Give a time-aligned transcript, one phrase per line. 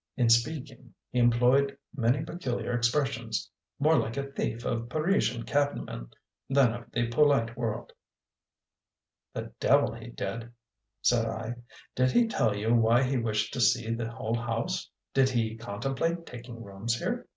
[0.17, 6.09] In speaking he employed many peculiar expressions, more like a thief of a Parisian cabman
[6.49, 7.93] than of the polite world."
[9.35, 10.51] "The devil he did!"
[11.03, 11.53] said I.
[11.93, 14.89] "Did he tell you why he wished to see the whole house?
[15.13, 17.27] Did he contemplate taking rooms here?"